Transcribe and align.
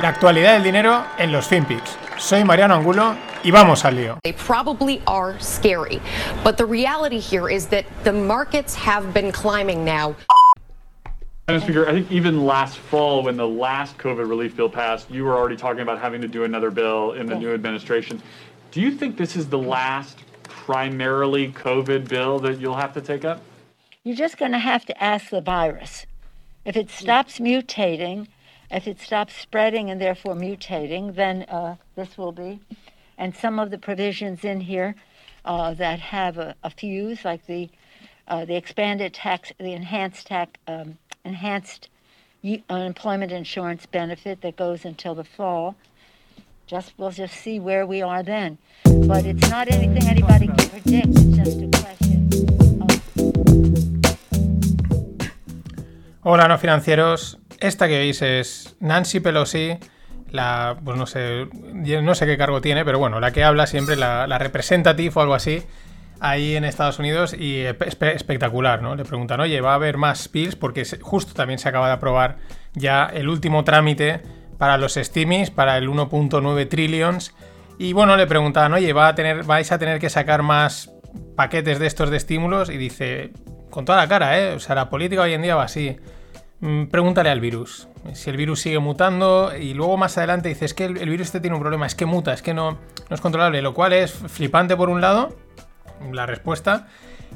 La 0.00 0.10
actualidad 0.10 0.54
del 0.54 0.62
dinero 0.62 1.04
en 1.18 1.32
los 1.32 1.48
FinPix. 1.48 1.98
Soy 2.18 2.44
Mariano 2.44 2.74
Angulo 2.76 3.16
y 3.42 3.50
vamos 3.50 3.84
al 3.84 3.96
lío. 3.96 4.20
They 4.22 4.32
probably 4.32 5.02
are 5.08 5.36
scary, 5.40 6.00
but 6.44 6.56
the 6.56 6.64
reality 6.64 7.18
here 7.18 7.48
is 7.48 7.66
that 7.70 7.84
the 8.04 8.12
markets 8.12 8.76
have 8.76 9.12
been 9.12 9.32
climbing 9.32 9.84
now. 9.84 10.14
I 11.48 11.54
just 11.54 11.66
figure, 11.66 11.88
I 11.88 11.94
think 11.94 12.12
even 12.12 12.46
last 12.46 12.78
fall, 12.78 13.24
when 13.24 13.36
the 13.36 13.48
last 13.48 13.98
COVID 13.98 14.28
relief 14.28 14.54
bill 14.54 14.70
passed, 14.70 15.10
you 15.10 15.24
were 15.24 15.36
already 15.36 15.56
talking 15.56 15.80
about 15.80 15.98
having 15.98 16.20
to 16.20 16.28
do 16.28 16.44
another 16.44 16.70
bill 16.70 17.14
in 17.14 17.26
the 17.26 17.34
new 17.34 17.52
administration. 17.52 18.22
Do 18.70 18.80
you 18.80 18.92
think 18.92 19.16
this 19.16 19.34
is 19.34 19.48
the 19.48 19.58
last 19.58 20.18
primarily 20.44 21.50
COVID 21.50 22.08
bill 22.08 22.38
that 22.40 22.60
you'll 22.60 22.76
have 22.76 22.94
to 22.94 23.00
take 23.00 23.24
up? 23.24 23.42
You're 24.04 24.14
just 24.14 24.38
going 24.38 24.52
to 24.52 24.58
have 24.58 24.84
to 24.84 25.02
ask 25.02 25.30
the 25.30 25.40
virus. 25.40 26.06
If 26.64 26.76
it 26.76 26.88
stops 26.88 27.40
mutating, 27.40 28.28
if 28.70 28.86
it 28.86 29.00
stops 29.00 29.34
spreading 29.34 29.90
and 29.90 30.00
therefore 30.00 30.34
mutating, 30.34 31.14
then 31.14 31.42
uh, 31.44 31.76
this 31.94 32.18
will 32.18 32.32
be. 32.32 32.60
And 33.16 33.34
some 33.34 33.58
of 33.58 33.70
the 33.70 33.78
provisions 33.78 34.44
in 34.44 34.60
here 34.60 34.94
uh, 35.44 35.74
that 35.74 36.00
have 36.00 36.38
a, 36.38 36.54
a 36.62 36.70
fuse, 36.70 37.24
like 37.24 37.46
the 37.46 37.68
uh, 38.28 38.44
the 38.44 38.56
expanded 38.56 39.14
tax, 39.14 39.52
the 39.58 39.72
enhanced 39.72 40.26
tax, 40.26 40.52
um, 40.66 40.98
enhanced 41.24 41.88
unemployment 42.68 43.32
insurance 43.32 43.86
benefit 43.86 44.42
that 44.42 44.56
goes 44.56 44.84
until 44.84 45.14
the 45.14 45.24
fall. 45.24 45.74
Just 46.66 46.92
we'll 46.98 47.10
just 47.10 47.34
see 47.34 47.58
where 47.58 47.86
we 47.86 48.02
are 48.02 48.22
then. 48.22 48.58
But 48.84 49.24
it's 49.24 49.48
not 49.48 49.72
anything 49.72 50.06
anybody 50.06 50.48
can 50.48 50.68
predict. 50.68 51.08
It's 51.08 51.36
just 51.36 51.62
a 51.62 51.68
question 51.80 51.98
Hola, 56.22 56.46
no 56.46 56.56
financieros. 56.56 57.36
Esta 57.60 57.88
que 57.88 57.98
veis 57.98 58.22
es 58.22 58.76
Nancy 58.80 59.20
Pelosi, 59.20 59.78
la, 60.30 60.76
pues 60.84 60.96
no 60.96 61.06
sé, 61.06 61.46
no 62.02 62.14
sé 62.14 62.26
qué 62.26 62.36
cargo 62.36 62.60
tiene, 62.60 62.84
pero 62.84 62.98
bueno, 62.98 63.18
la 63.20 63.32
que 63.32 63.42
habla 63.44 63.66
siempre, 63.66 63.96
la, 63.96 64.26
la 64.26 64.38
representative 64.38 65.12
o 65.14 65.20
algo 65.20 65.34
así, 65.34 65.62
ahí 66.20 66.54
en 66.56 66.64
Estados 66.64 66.98
Unidos 66.98 67.34
y 67.34 67.62
espe- 67.64 68.14
espectacular, 68.14 68.82
¿no? 68.82 68.94
Le 68.94 69.04
preguntan, 69.04 69.40
oye, 69.40 69.60
¿va 69.60 69.72
a 69.72 69.74
haber 69.74 69.96
más 69.96 70.28
pills? 70.28 70.54
Porque 70.56 70.84
justo 71.00 71.34
también 71.34 71.58
se 71.58 71.68
acaba 71.68 71.88
de 71.88 71.94
aprobar 71.94 72.38
ya 72.74 73.06
el 73.12 73.28
último 73.28 73.64
trámite 73.64 74.20
para 74.58 74.76
los 74.78 74.94
STIMIs, 74.94 75.50
para 75.50 75.78
el 75.78 75.88
1.9 75.88 76.68
trillions. 76.68 77.34
Y 77.78 77.92
bueno, 77.92 78.16
le 78.16 78.26
preguntaban, 78.26 78.72
oye, 78.74 78.92
¿va 78.92 79.08
a 79.08 79.14
¿vais 79.44 79.72
a 79.72 79.78
tener 79.78 79.98
que 80.00 80.10
sacar 80.10 80.42
más 80.42 80.92
paquetes 81.36 81.78
de 81.78 81.86
estos 81.86 82.10
de 82.10 82.16
estímulos? 82.16 82.68
Y 82.70 82.76
dice, 82.76 83.30
con 83.70 83.84
toda 83.84 83.98
la 83.98 84.08
cara, 84.08 84.38
¿eh? 84.38 84.54
O 84.54 84.60
sea, 84.60 84.74
la 84.74 84.90
política 84.90 85.22
hoy 85.22 85.32
en 85.34 85.42
día 85.42 85.54
va 85.54 85.64
así. 85.64 85.96
Mm, 86.60 86.86
Pregúntale 86.86 87.30
al 87.30 87.40
virus. 87.40 87.88
Si 88.14 88.30
el 88.30 88.36
virus 88.36 88.60
sigue 88.60 88.78
mutando 88.78 89.52
y 89.56 89.74
luego 89.74 89.96
más 89.96 90.18
adelante 90.18 90.48
dice, 90.48 90.64
es 90.64 90.74
que 90.74 90.86
el, 90.86 91.08
virus 91.08 91.28
este 91.28 91.40
tiene 91.40 91.56
un 91.56 91.62
problema, 91.62 91.86
es 91.86 91.94
que 91.94 92.06
muta, 92.06 92.32
es 92.32 92.42
que 92.42 92.54
no, 92.54 92.72
no 92.72 93.14
es 93.14 93.20
controlable. 93.20 93.62
Lo 93.62 93.74
cual 93.74 93.92
es 93.92 94.12
flipante 94.12 94.76
por 94.76 94.88
un 94.88 95.00
lado, 95.00 95.36
la 96.12 96.26
respuesta. 96.26 96.88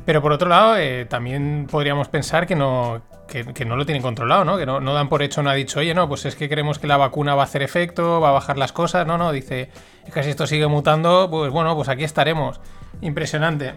Pero 0.05 0.23
por 0.23 0.33
otro 0.33 0.49
lado, 0.49 0.77
eh, 0.77 1.05
también 1.05 1.69
podríamos 1.71 2.09
pensar 2.09 2.47
que 2.47 2.57
no, 2.57 3.03
que 3.29 3.65
no 3.65 3.77
lo 3.77 3.87
tienen 3.87 4.03
controlado, 4.03 4.45
¿no? 4.45 4.59
Que 4.59 4.67
no, 4.67 4.81
no 4.81 4.95
dan 4.95 5.09
por 5.09 5.23
hecho, 5.23 5.43
no 5.43 5.51
ha 5.51 5.55
dicho, 5.55 5.79
oye, 5.79 5.95
no, 5.95 6.09
pues 6.09 6.25
es 6.25 6.35
que 6.35 6.49
creemos 6.49 6.79
que 6.79 6.87
la 6.87 6.97
vacuna 6.97 7.35
va 7.35 7.43
a 7.43 7.45
hacer 7.45 7.63
efecto, 7.63 8.21
va 8.21 8.31
a 8.31 8.33
bajar 8.33 8.59
las 8.59 8.73
cosas. 8.73 9.07
No, 9.07 9.19
no, 9.19 9.31
dice, 9.31 9.71
es 10.07 10.13
que 10.13 10.23
si 10.23 10.31
esto 10.31 10.47
sigue 10.47 10.67
mutando, 10.67 11.29
pues 11.31 11.53
bueno, 11.53 11.77
pues 11.77 11.89
aquí 11.89 12.05
estaremos. 12.05 12.61
Impresionante. 13.01 13.75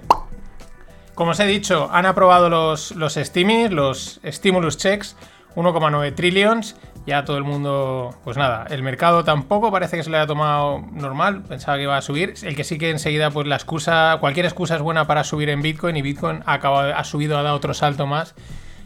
Como 1.13 1.31
os 1.31 1.39
he 1.39 1.45
dicho, 1.45 1.89
han 1.91 2.05
aprobado 2.05 2.49
los, 2.49 2.91
los 2.91 3.13
STIMIs, 3.13 3.71
los 3.71 4.19
Stimulus 4.25 4.77
Checks, 4.77 5.15
1,9 5.55 6.15
trillions. 6.15 6.75
Ya 7.05 7.23
todo 7.23 7.37
el 7.37 7.43
mundo, 7.43 8.15
pues 8.23 8.35
nada, 8.35 8.65
el 8.69 8.81
mercado 8.81 9.23
tampoco 9.23 9.71
parece 9.71 9.95
que 9.95 10.03
se 10.03 10.09
le 10.09 10.17
haya 10.17 10.25
tomado 10.25 10.83
normal, 10.91 11.43
pensaba 11.43 11.77
que 11.77 11.83
iba 11.83 11.95
a 11.95 12.01
subir. 12.01 12.33
El 12.41 12.55
que 12.55 12.63
sí 12.63 12.79
que 12.79 12.89
enseguida, 12.89 13.29
pues 13.29 13.45
la 13.45 13.55
excusa, 13.55 14.17
cualquier 14.19 14.45
excusa 14.45 14.75
es 14.75 14.81
buena 14.81 15.05
para 15.05 15.23
subir 15.23 15.49
en 15.49 15.61
Bitcoin 15.61 15.95
y 15.97 16.01
Bitcoin 16.01 16.41
ha, 16.47 16.55
ha 16.55 17.03
subido, 17.03 17.37
ha 17.37 17.43
dado 17.43 17.55
otro 17.55 17.75
salto 17.75 18.07
más. 18.07 18.33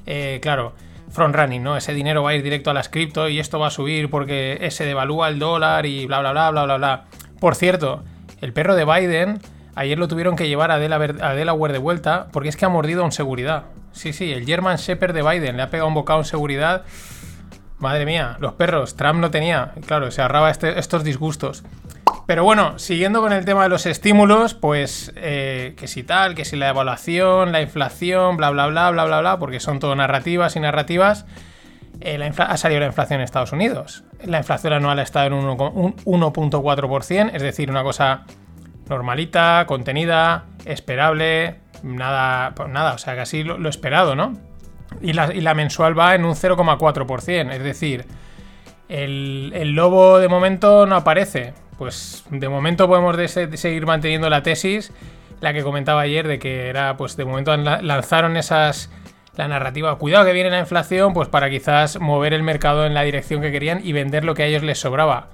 Eh, 0.06 0.40
claro, 0.42 0.74
front 1.12 1.36
running, 1.36 1.64
¿no? 1.64 1.78
Ese 1.78 1.94
dinero 1.94 2.24
va 2.24 2.32
a 2.32 2.36
ir 2.36 2.44
directo 2.44 2.70
a 2.70 2.74
las 2.74 2.90
cripto 2.90 3.30
y 3.30 3.40
esto 3.40 3.58
va 3.58 3.68
a 3.68 3.72
subir 3.72 4.10
porque 4.10 4.68
se 4.72 4.86
devalúa 4.86 5.30
el 5.30 5.40
dólar 5.40 5.86
y 5.86 6.06
bla, 6.06 6.20
bla, 6.20 6.32
bla, 6.32 6.52
bla, 6.52 6.66
bla, 6.66 6.78
bla. 6.78 7.06
Por 7.40 7.56
cierto, 7.56 8.04
el 8.42 8.54
perro 8.54 8.76
de 8.76 8.86
Biden 8.86 9.40
Ayer 9.80 9.98
lo 9.98 10.10
tuvieron 10.10 10.36
que 10.36 10.50
llevar 10.50 10.72
a 10.72 10.78
Delaware, 10.78 11.24
a 11.24 11.34
de 11.34 11.78
vuelta 11.78 12.28
porque 12.34 12.50
es 12.50 12.58
que 12.58 12.66
ha 12.66 12.70
mordido 12.70 13.06
en 13.06 13.14
seguridad. 13.14 13.64
Sí, 13.94 14.12
sí, 14.12 14.30
el 14.34 14.46
German 14.46 14.76
Shepherd 14.76 15.14
de 15.14 15.24
Biden 15.24 15.56
le 15.56 15.64
ha 15.64 15.70
pegado 15.70 15.88
un 15.88 15.94
bocado 15.94 16.20
en 16.20 16.26
seguridad. 16.26 16.84
Madre 17.78 18.06
mía, 18.06 18.36
los 18.42 18.56
perros, 18.56 18.98
Trump 18.98 19.22
no 19.22 19.32
tenía. 19.32 19.72
Claro, 19.88 20.12
se 20.12 20.22
ahorraba 20.22 20.50
este- 20.52 20.78
estos 20.80 21.06
disgustos. 21.06 21.64
Pero 22.28 22.44
bueno, 22.44 22.78
siguiendo 22.78 23.22
con 23.22 23.32
el 23.32 23.46
tema 23.46 23.64
de 23.64 23.70
los 23.70 23.86
estímulos, 23.86 24.54
pues 24.54 25.14
eh, 25.16 25.76
que 25.78 25.88
si 25.88 26.04
tal, 26.04 26.36
que 26.36 26.44
si 26.44 26.58
la 26.58 26.68
evaluación, 26.68 27.54
la 27.54 27.62
inflación, 27.62 28.36
bla, 28.36 28.50
bla, 28.50 28.68
bla, 28.68 28.92
bla, 28.92 29.06
bla, 29.06 29.22
bla, 29.22 29.40
porque 29.40 29.62
son 29.62 29.80
todo 29.80 29.96
narrativas 29.96 30.58
y 30.58 30.60
narrativas. 30.60 31.26
eh, 32.02 32.32
ha 32.38 32.58
salido 32.58 32.82
la 32.82 32.86
inflación 32.88 33.22
en 33.22 33.24
Estados 33.24 33.54
Unidos. 33.54 34.04
La 34.26 34.40
inflación 34.40 34.74
anual 34.74 35.00
ha 35.00 35.04
estado 35.04 35.28
en 35.28 35.34
un 35.34 35.46
uno- 35.46 35.72
un 35.74 35.96
1.4%, 36.06 37.32
es 37.34 37.42
decir, 37.42 37.70
una 37.72 37.84
cosa 37.84 38.24
normalita, 38.90 39.64
contenida, 39.68 40.46
esperable, 40.66 41.56
nada, 41.84 42.54
pues 42.56 42.70
nada, 42.70 42.94
o 42.94 42.98
sea, 42.98 43.16
casi 43.16 43.44
lo, 43.44 43.70
esperado, 43.70 44.16
¿no? 44.16 44.34
Y 45.02 45.14
la, 45.14 45.34
y 45.34 45.42
la 45.42 45.54
mensual 45.54 45.98
va 45.98 46.16
en 46.16 46.26
un 46.26 46.34
0,4%, 46.36 47.52
es 47.52 47.64
decir, 47.64 48.06
el, 48.90 49.52
el 49.56 49.72
lobo 49.76 50.20
de 50.20 50.28
momento 50.28 50.86
no 50.86 50.96
aparece. 50.96 51.54
Pues 51.78 52.26
de 52.30 52.50
momento 52.50 52.88
podemos 52.88 53.16
de 53.16 53.28
se- 53.30 53.48
de 53.48 53.56
seguir 53.56 53.86
manteniendo 53.86 54.30
la 54.30 54.44
tesis, 54.44 54.92
la 55.40 55.54
que 55.54 55.64
comentaba 55.64 56.02
ayer, 56.02 56.28
de 56.28 56.38
que 56.40 56.68
era, 56.68 56.98
pues 56.98 57.16
de 57.16 57.24
momento 57.24 57.56
lanzaron 57.56 58.36
esas, 58.36 58.92
la 59.38 59.48
narrativa, 59.48 59.96
cuidado 59.98 60.26
que 60.26 60.34
viene 60.34 60.50
la 60.50 60.60
inflación, 60.60 61.14
pues 61.14 61.30
para 61.30 61.50
quizás 61.50 61.98
mover 62.02 62.34
el 62.34 62.44
mercado 62.44 62.86
en 62.86 62.94
la 62.94 63.04
dirección 63.04 63.42
que 63.42 63.52
querían 63.52 63.80
y 63.82 63.94
vender 63.94 64.26
lo 64.26 64.34
que 64.34 64.44
a 64.44 64.46
ellos 64.48 64.64
les 64.64 64.80
sobraba. 64.80 65.30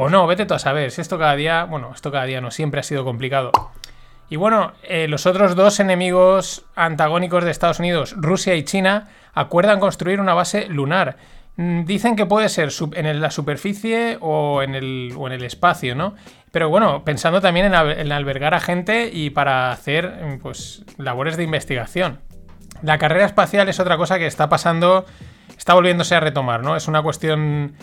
O 0.00 0.08
no, 0.08 0.28
vete 0.28 0.46
tú 0.46 0.54
a 0.54 0.60
saber, 0.60 0.92
si 0.92 1.00
esto 1.00 1.18
cada 1.18 1.34
día, 1.34 1.64
bueno, 1.64 1.90
esto 1.92 2.12
cada 2.12 2.24
día 2.24 2.40
no 2.40 2.52
siempre 2.52 2.78
ha 2.78 2.84
sido 2.84 3.04
complicado. 3.04 3.50
Y 4.30 4.36
bueno, 4.36 4.74
eh, 4.84 5.08
los 5.08 5.26
otros 5.26 5.56
dos 5.56 5.80
enemigos 5.80 6.64
antagónicos 6.76 7.42
de 7.42 7.50
Estados 7.50 7.80
Unidos, 7.80 8.14
Rusia 8.16 8.54
y 8.54 8.62
China, 8.62 9.08
acuerdan 9.34 9.80
construir 9.80 10.20
una 10.20 10.34
base 10.34 10.68
lunar. 10.68 11.16
Mm, 11.56 11.84
Dicen 11.84 12.14
que 12.14 12.26
puede 12.26 12.48
ser 12.48 12.68
en 12.94 13.20
la 13.20 13.32
superficie 13.32 14.18
o 14.20 14.62
en, 14.62 14.76
el, 14.76 15.42
espacio, 15.42 15.96
¿no? 15.96 16.14
Pero 16.52 16.68
bueno, 16.68 17.02
pensando 17.04 17.40
también 17.40 17.66
en, 17.66 17.74
en 17.74 18.12
albergar 18.12 18.54
a 18.54 18.60
gente 18.60 19.10
y 19.12 19.30
para 19.30 19.72
hacer 19.72 20.08
mm, 20.08 20.38
pues, 20.38 20.84
labores 20.96 21.36
de 21.36 21.42
investigación. 21.42 22.20
La 22.84 22.98
carrera 22.98 23.26
espacial 23.26 23.68
es 23.68 23.80
otra 23.80 23.96
cosa 23.96 24.16
que 24.16 24.28
está 24.28 24.48
pasando, 24.48 25.06
está 25.56 25.74
volviéndose 25.74 26.14
a 26.14 26.20
retomar, 26.20 26.62
¿no? 26.62 26.76
Es 26.76 26.86
una 26.86 27.02
cuestión 27.02 27.74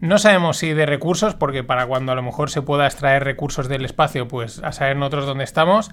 no 0.00 0.18
sabemos 0.18 0.58
si 0.58 0.74
de 0.74 0.84
recursos, 0.84 1.34
porque 1.34 1.64
para 1.64 1.86
cuando 1.86 2.12
a 2.12 2.14
lo 2.14 2.22
mejor 2.22 2.50
se 2.50 2.62
pueda 2.62 2.86
extraer 2.86 3.24
recursos 3.24 3.68
del 3.68 3.84
espacio, 3.84 4.28
pues 4.28 4.62
a 4.62 4.72
saber 4.72 4.96
nosotros 4.96 5.26
dónde 5.26 5.44
estamos, 5.44 5.90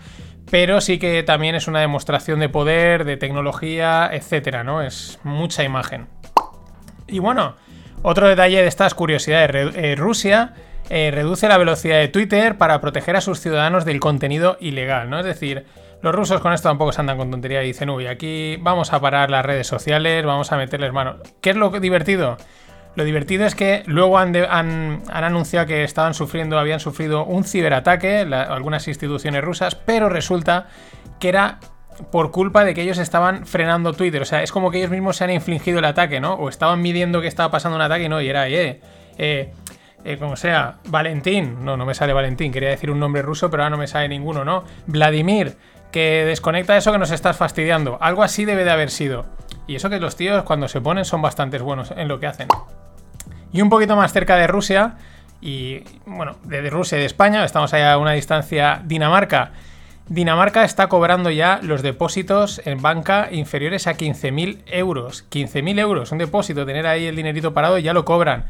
pero 0.52 0.82
sí 0.82 1.00
que 1.00 1.24
también 1.24 1.56
es 1.56 1.68
una 1.68 1.80
demostración 1.80 2.40
de 2.40 2.50
poder, 2.50 3.06
de 3.06 3.18
tecnología, 3.18 4.10
etcétera, 4.12 4.64
¿no? 4.64 4.82
Es 4.82 5.20
mucha 5.24 5.64
imagen. 5.64 6.08
Y 7.08 7.20
bueno, 7.20 7.56
otro 8.02 8.28
detalle 8.28 8.62
de 8.62 8.68
estas 8.68 8.94
curiosidades, 8.94 9.74
eh, 9.76 9.96
Rusia 9.96 10.54
eh, 10.90 11.12
reduce 11.14 11.48
la 11.48 11.58
velocidad 11.58 12.00
de 12.00 12.10
Twitter 12.10 12.58
para 12.58 12.82
proteger 12.82 13.16
a 13.16 13.22
sus 13.22 13.40
ciudadanos 13.40 13.86
del 13.86 14.02
contenido 14.02 14.58
ilegal, 14.60 15.10
¿no? 15.10 15.20
Es 15.20 15.26
decir, 15.26 15.66
los 16.02 16.14
rusos 16.14 16.42
con 16.42 16.52
esto 16.52 16.68
tampoco 16.68 16.92
se 16.92 17.00
andan 17.00 17.18
con 17.18 17.32
tontería 17.32 17.64
y 17.64 17.68
dicen, 17.68 17.90
uy, 17.90 18.08
aquí 18.08 18.58
vamos 18.60 18.92
a 18.92 19.00
parar 19.00 19.32
las 19.32 19.46
redes 19.46 19.68
sociales, 19.68 20.26
vamos 20.26 20.52
a 20.52 20.58
meterles 20.58 20.92
mano. 20.92 21.20
¿Qué 21.40 21.52
es 21.52 21.56
lo 21.56 21.70
divertido? 21.70 22.38
Lo 22.96 23.04
divertido 23.04 23.46
es 23.46 23.56
que 23.56 23.84
luego 23.88 24.20
han, 24.20 24.36
anunciado 25.12 25.66
que 25.66 25.84
estaban 25.84 26.14
sufriendo, 26.14 26.60
habían 26.60 26.80
sufrido 26.80 27.26
un 27.26 27.44
ciberataque, 27.44 28.26
la- 28.26 28.44
algunas 28.44 28.88
instituciones 28.88 29.44
rusas, 29.44 29.76
pero 29.76 30.10
resulta 30.10 30.68
que 31.20 31.30
era 31.30 31.60
por 32.12 32.32
culpa 32.32 32.66
de 32.66 32.74
que 32.74 32.82
ellos 32.82 32.98
estaban 33.00 33.46
frenando 33.48 33.94
Twitter. 33.94 34.22
O 34.22 34.26
sea, 34.26 34.44
es 34.44 34.52
como 34.52 34.70
que 34.72 34.78
ellos 34.80 34.92
mismos 34.92 35.18
se 35.18 35.24
han 35.24 35.32
infligido 35.32 35.80
el 35.80 35.86
ataque, 35.86 36.20
¿no? 36.20 36.34
O 36.36 36.50
estaban 36.50 36.82
midiendo 36.82 37.22
que 37.22 37.28
estaba 37.28 37.50
pasando 37.52 37.76
un 37.76 37.82
ataque 37.82 38.04
y 38.06 38.10
no, 38.10 38.22
y 38.22 38.30
era, 38.30 38.48
eh, 38.48 38.80
eh, 39.18 39.54
como 40.20 40.36
sea, 40.36 40.80
Valentín, 40.90 41.64
no, 41.64 41.78
no 41.78 41.86
me 41.86 41.94
sale 41.96 42.14
Valentín, 42.14 42.52
quería 42.52 42.70
decir 42.70 42.92
un 42.92 43.00
nombre 43.00 43.22
ruso, 43.22 43.50
pero 43.50 43.64
ahora 43.64 43.72
no 43.72 43.78
me 43.78 43.88
sale 43.88 44.08
ninguno, 44.10 44.44
¿no? 44.44 44.64
Vladimir, 44.86 45.56
que 45.92 46.26
desconecta 46.26 46.76
eso 46.78 46.92
que 46.92 46.98
nos 46.98 47.12
estás 47.12 47.38
fastidiando. 47.38 47.98
Algo 48.02 48.24
así 48.24 48.46
debe 48.46 48.64
de 48.66 48.72
haber 48.72 48.90
sido. 48.90 49.26
Y 49.68 49.76
eso 49.76 49.90
que 49.90 50.00
los 50.00 50.16
tíos 50.16 50.44
cuando 50.44 50.68
se 50.68 50.82
ponen 50.82 51.06
son 51.06 51.22
bastante 51.22 51.58
buenos 51.60 51.92
en 51.96 52.08
lo 52.08 52.20
que 52.20 52.28
hacen. 52.28 52.48
Y 53.54 53.62
un 53.62 53.70
poquito 53.70 53.96
más 53.96 54.12
cerca 54.12 54.36
de 54.36 54.48
Rusia, 54.48 54.96
y 55.40 55.84
bueno, 56.06 56.38
de 56.44 56.70
Rusia 56.70 56.98
y 56.98 57.02
de 57.02 57.06
España, 57.06 57.46
estamos 57.46 57.74
allá 57.74 57.94
a 57.94 57.98
una 57.98 58.14
distancia 58.14 58.82
Dinamarca. 58.84 59.52
Dinamarca 60.10 60.66
está 60.66 60.88
cobrando 60.88 61.30
ya 61.30 61.60
los 61.62 61.82
depósitos 61.82 62.62
en 62.66 62.82
banca 62.82 63.30
inferiores 63.32 63.88
a 63.88 63.94
15.000 63.94 64.64
euros. 64.66 65.26
15.000 65.30 65.80
euros, 65.80 66.12
un 66.12 66.18
depósito, 66.18 66.66
tener 66.66 66.88
ahí 66.88 67.06
el 67.06 67.16
dinerito 67.16 67.54
parado, 67.54 67.78
ya 67.78 67.94
lo 67.94 68.04
cobran. 68.04 68.46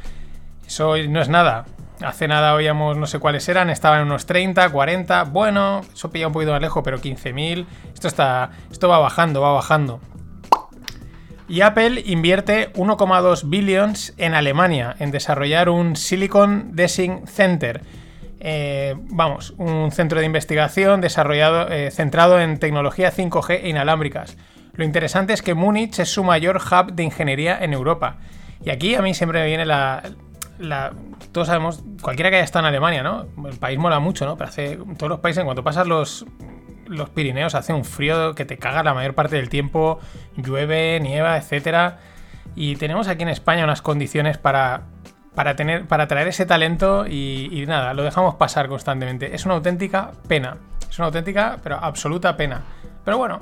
Eso 0.66 0.96
no 1.10 1.22
es 1.22 1.30
nada. 1.30 1.66
Hace 2.04 2.28
nada 2.28 2.56
oíamos 2.56 2.98
no 2.98 3.06
sé 3.06 3.20
cuáles 3.20 3.48
eran, 3.50 3.70
estaban 3.70 4.02
unos 4.02 4.26
30, 4.26 4.70
40, 4.70 5.24
bueno, 5.26 5.82
eso 5.94 6.10
pilla 6.12 6.28
un 6.28 6.34
poquito 6.34 6.52
más 6.52 6.62
lejos, 6.62 6.82
pero 6.84 7.00
15.000. 7.00 7.66
Esto 7.94 8.08
está 8.08 8.52
esto 8.72 8.88
va 8.88 9.00
bajando, 9.00 9.42
va 9.42 9.54
bajando. 9.54 10.00
Y 11.54 11.62
Apple 11.62 12.02
invierte 12.08 12.74
1,2 12.74 13.48
billions 13.48 14.16
en 14.18 14.34
Alemania 14.34 14.96
en 14.98 15.12
desarrollar 15.12 15.70
un 15.70 15.96
Silicon 15.96 16.76
Design 16.76 17.28
Center. 17.28 17.82
Eh, 18.40 18.96
vamos, 18.98 19.54
un 19.60 19.92
centro 19.92 20.20
de 20.20 20.26
investigación 20.26 21.00
desarrollado, 21.00 21.70
eh, 21.70 21.92
centrado 21.92 22.40
en 22.40 22.58
tecnología 22.58 23.12
5G 23.12 23.66
e 23.66 23.70
inalámbricas. 23.70 24.36
Lo 24.74 24.84
interesante 24.84 25.34
es 25.34 25.44
que 25.44 25.54
Múnich 25.54 26.00
es 26.00 26.10
su 26.10 26.24
mayor 26.24 26.58
hub 26.58 26.94
de 26.94 27.04
ingeniería 27.04 27.60
en 27.62 27.74
Europa. 27.74 28.18
Y 28.66 28.72
aquí 28.72 28.96
a 28.96 29.04
mí 29.04 29.14
siempre 29.14 29.42
me 29.42 29.46
viene 29.46 29.68
la, 29.68 30.02
todos 31.32 31.50
sabemos, 31.50 31.84
cualquiera 32.02 32.32
que 32.32 32.38
haya 32.38 32.46
estado 32.46 32.66
en 32.66 32.70
Alemania, 32.70 33.04
¿no? 33.04 33.28
El 33.48 33.60
país 33.60 33.78
mola 33.78 34.00
mucho, 34.00 34.26
¿no? 34.26 34.38
Pero 34.38 34.50
hace 34.50 34.80
todos 34.98 35.08
los 35.08 35.20
países, 35.20 35.42
en 35.42 35.46
cuanto 35.46 35.64
pasas 35.64 35.86
los, 35.86 36.26
los 36.88 37.10
Pirineos, 37.10 37.56
hace 37.56 37.74
un 37.74 37.86
frío 37.86 38.36
que 38.36 38.46
te 38.46 38.58
caga 38.58 38.84
la 38.84 38.94
mayor 38.94 39.14
parte 39.14 39.36
del 39.36 39.50
tiempo, 39.50 40.00
llueve, 40.36 41.00
nieva, 41.00 41.38
etcétera. 41.38 42.00
Y 42.56 42.76
tenemos 42.76 43.08
aquí 43.08 43.24
en 43.24 43.30
España 43.30 43.64
unas 43.64 43.82
condiciones 43.82 44.38
para, 44.38 44.84
para, 45.36 45.56
tener, 45.56 45.88
para 45.88 46.08
traer 46.08 46.28
ese 46.28 46.46
talento 46.46 47.06
y, 47.08 47.66
nada, 47.68 47.94
lo 47.94 48.04
dejamos 48.04 48.36
pasar 48.36 48.68
constantemente. 48.68 49.36
Es 49.36 49.46
una 49.46 49.56
auténtica 49.56 50.12
pena. 50.28 50.58
Es 50.90 51.00
una 51.00 51.08
auténtica, 51.08 51.58
pero 51.64 51.78
absoluta 51.78 52.38
pena. 52.38 52.62
Pero 53.04 53.18
bueno. 53.18 53.40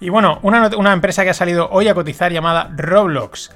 Y 0.00 0.08
bueno, 0.08 0.38
una, 0.42 0.70
una 0.78 0.92
empresa 0.92 1.24
que 1.24 1.30
ha 1.30 1.34
salido 1.34 1.68
hoy 1.70 1.88
a 1.88 1.94
cotizar 1.94 2.32
llamada 2.32 2.70
Roblox. 2.74 3.50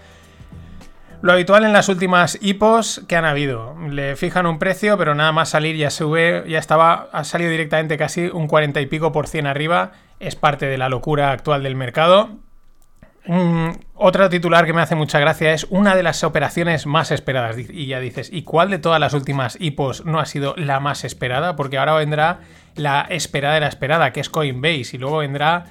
Lo 1.25 1.32
habitual 1.32 1.65
en 1.65 1.73
las 1.73 1.88
últimas 1.88 2.37
hipos 2.43 3.00
que 3.09 3.17
han 3.17 3.25
habido. 3.25 3.75
Le 3.88 4.15
fijan 4.15 4.44
un 4.44 4.59
precio, 4.59 4.99
pero 4.99 5.15
nada 5.15 5.32
más 5.32 5.49
salir 5.49 5.75
ya 5.75 5.88
sube, 5.88 6.44
ya 6.47 6.59
estaba, 6.59 7.09
ha 7.12 7.25
salido 7.25 7.50
directamente 7.50 7.97
casi 7.97 8.26
un 8.26 8.47
40 8.47 8.79
y 8.82 8.85
pico 8.85 9.11
por 9.11 9.26
cien 9.26 9.47
arriba. 9.47 9.93
Es 10.21 10.37
parte 10.37 10.67
de 10.67 10.76
la 10.76 10.91
locura 10.91 11.31
actual 11.31 11.62
del 11.62 11.76
mercado. 11.76 12.29
Mm, 13.25 13.71
otro 13.94 14.29
titular 14.29 14.67
que 14.67 14.75
me 14.75 14.82
hace 14.82 14.97
mucha 14.97 15.19
gracia 15.19 15.55
es 15.55 15.67
una 15.71 15.97
de 15.97 16.03
las 16.03 16.23
operaciones 16.25 16.85
más 16.85 17.11
esperadas. 17.11 17.56
Y 17.56 17.87
ya 17.87 18.00
dices, 18.00 18.29
¿y 18.31 18.43
cuál 18.43 18.69
de 18.69 18.79
todas 18.79 19.00
las 19.00 19.15
últimas 19.15 19.56
hipos 19.59 20.05
no 20.05 20.20
ha 20.20 20.27
sido 20.27 20.55
la 20.59 20.79
más 20.79 21.05
esperada? 21.05 21.56
Porque 21.56 21.79
ahora 21.79 21.94
vendrá 21.94 22.41
la 22.77 23.00
esperada 23.09 23.55
de 23.55 23.61
la 23.61 23.69
esperada, 23.69 24.12
que 24.12 24.20
es 24.20 24.29
Coinbase, 24.29 24.91
y 24.93 24.99
luego 24.99 25.17
vendrá, 25.17 25.65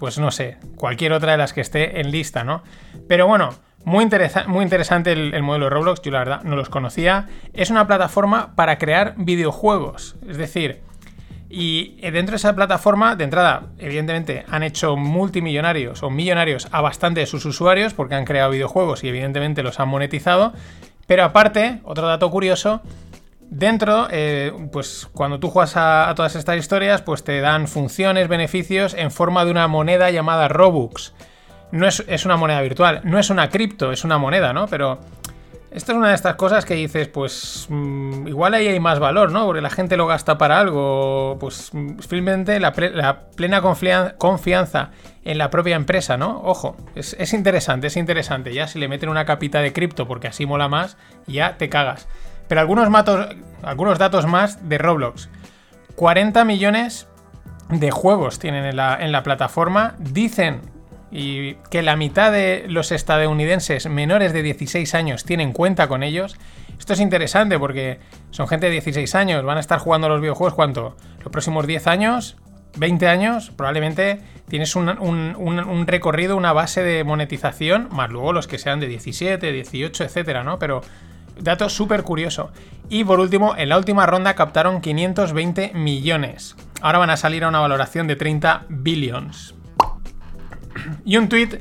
pues 0.00 0.18
no 0.18 0.32
sé, 0.32 0.56
cualquier 0.74 1.12
otra 1.12 1.30
de 1.30 1.38
las 1.38 1.52
que 1.52 1.60
esté 1.60 2.00
en 2.00 2.10
lista, 2.10 2.42
¿no? 2.42 2.64
Pero 3.06 3.28
bueno, 3.28 3.50
muy, 3.86 4.02
interesante 4.02 5.12
el, 5.12 5.42
modelo 5.44 5.66
de 5.66 5.70
Roblox, 5.70 6.02
yo 6.02 6.10
la 6.10 6.18
verdad 6.18 6.42
no 6.42 6.56
los 6.56 6.68
conocía. 6.68 7.28
Es 7.52 7.70
una 7.70 7.86
plataforma 7.86 8.56
para 8.56 8.78
crear 8.78 9.14
videojuegos. 9.16 10.16
Es 10.28 10.38
decir, 10.38 10.80
y 11.48 11.94
dentro 12.00 12.32
de 12.32 12.38
esa 12.38 12.56
plataforma, 12.56 13.14
de 13.14 13.22
entrada, 13.22 13.68
evidentemente 13.78 14.44
han 14.50 14.64
hecho 14.64 14.96
multimillonarios 14.96 16.02
o 16.02 16.10
millonarios 16.10 16.66
a 16.72 16.80
bastante 16.80 17.20
de 17.20 17.26
sus 17.26 17.44
usuarios 17.44 17.94
porque 17.94 18.16
han 18.16 18.24
creado 18.24 18.50
videojuegos 18.50 19.04
y 19.04 19.08
evidentemente 19.08 19.62
los 19.62 19.78
han 19.78 19.88
monetizado. 19.88 20.52
Pero 21.06 21.22
aparte, 21.22 21.78
otro 21.84 22.08
dato 22.08 22.28
curioso, 22.28 22.82
dentro, 23.40 24.08
eh, 24.10 24.52
pues 24.72 25.08
cuando 25.12 25.38
tú 25.38 25.48
juegas 25.48 25.76
a, 25.76 26.10
a, 26.10 26.14
todas 26.16 26.34
estas 26.34 26.56
historias, 26.56 27.02
pues 27.02 27.22
te 27.22 27.40
dan 27.40 27.68
funciones, 27.68 28.26
beneficios 28.26 28.94
en 28.94 29.12
forma 29.12 29.44
de 29.44 29.52
una 29.52 29.68
moneda 29.68 30.10
llamada 30.10 30.48
Robux 30.48 31.14
no 31.72 31.86
es, 31.86 32.24
una 32.24 32.36
moneda 32.36 32.60
virtual, 32.60 33.00
no 33.04 33.18
es 33.18 33.30
una 33.30 33.48
cripto, 33.48 33.92
es 33.92 34.04
una 34.04 34.18
moneda, 34.18 34.52
¿no? 34.52 34.66
Pero 34.66 35.00
esto 35.70 35.92
es 35.92 35.98
una 35.98 36.08
de 36.08 36.14
estas 36.14 36.36
cosas 36.36 36.64
que 36.64 36.74
dices, 36.74 37.08
pues 37.08 37.66
mm, 37.68 38.28
igual 38.28 38.54
ahí 38.54 38.68
hay 38.68 38.80
más 38.80 38.98
valor, 38.98 39.32
¿no? 39.32 39.44
Porque 39.46 39.60
la 39.60 39.70
gente 39.70 39.96
lo 39.96 40.06
gasta 40.06 40.38
para 40.38 40.60
algo, 40.60 41.36
pues 41.40 41.72
simplemente 41.72 42.60
la, 42.60 42.72
plena 42.72 43.60
confianza 43.60 44.90
en 45.24 45.38
la 45.38 45.50
propia 45.50 45.76
empresa, 45.76 46.16
¿no? 46.16 46.40
Ojo, 46.44 46.76
es, 46.94 47.32
interesante, 47.32 47.88
es 47.88 47.96
interesante. 47.96 48.54
Ya 48.54 48.68
si 48.68 48.78
le 48.78 48.88
meten 48.88 49.08
una 49.08 49.24
capita 49.24 49.60
de 49.60 49.72
cripto 49.72 50.06
porque 50.06 50.28
así 50.28 50.46
mola 50.46 50.68
más, 50.68 50.96
ya 51.26 51.56
te 51.58 51.68
cagas. 51.68 52.08
Pero 52.48 52.60
algunos, 52.60 52.88
matos, 52.90 53.34
algunos 53.62 53.98
datos 53.98 54.26
más 54.26 54.68
de 54.68 54.78
Roblox. 54.78 55.28
40 55.96 56.44
millones 56.44 57.08
de 57.70 57.90
juegos 57.90 58.38
tienen 58.38 58.64
en 58.64 58.76
la, 58.76 58.96
en 59.00 59.10
la 59.10 59.24
plataforma. 59.24 59.96
Dicen 59.98 60.75
y 61.16 61.54
que 61.70 61.80
la 61.80 61.96
mitad 61.96 62.30
de 62.30 62.66
los 62.68 62.92
estadounidenses 62.92 63.88
menores 63.88 64.34
de 64.34 64.42
16 64.42 64.94
años 64.94 65.24
tienen 65.24 65.54
cuenta 65.54 65.88
con 65.88 66.02
ellos. 66.02 66.36
Esto 66.78 66.92
es 66.92 67.00
interesante 67.00 67.58
porque 67.58 68.00
son 68.30 68.46
gente 68.48 68.66
de 68.66 68.72
16 68.72 69.14
años, 69.14 69.42
van 69.42 69.56
a 69.56 69.60
estar 69.60 69.78
jugando 69.78 70.10
los 70.10 70.20
videojuegos 70.20 70.52
¿cuánto? 70.52 70.94
Los 71.24 71.32
próximos 71.32 71.66
10 71.66 71.86
años, 71.86 72.36
20 72.76 73.08
años, 73.08 73.50
probablemente 73.56 74.20
tienes 74.46 74.76
un, 74.76 75.84
recorrido, 75.86 76.36
una 76.36 76.52
base 76.52 76.82
de 76.82 77.02
monetización, 77.02 77.88
más 77.92 78.10
luego 78.10 78.34
los 78.34 78.46
que 78.46 78.58
sean 78.58 78.78
de 78.78 78.86
17, 78.86 79.52
18, 79.52 80.04
etcétera, 80.04 80.44
¿no? 80.44 80.58
Pero 80.58 80.82
dato 81.40 81.70
súper 81.70 82.02
curioso. 82.02 82.50
Y 82.90 83.04
por 83.04 83.20
último, 83.20 83.54
en 83.56 83.70
la 83.70 83.78
última 83.78 84.04
ronda 84.04 84.34
captaron 84.34 84.82
520 84.82 85.72
millones. 85.72 86.56
Ahora 86.82 86.98
van 86.98 87.10
a 87.10 87.16
salir 87.16 87.44
a 87.44 87.48
una 87.48 87.60
valoración 87.60 88.06
de 88.06 88.16
30 88.16 88.66
billions. 88.68 89.54
Y 91.04 91.16
un 91.16 91.28
tweet 91.28 91.60